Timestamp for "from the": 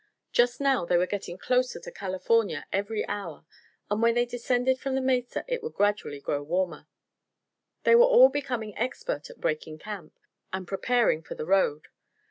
4.79-4.99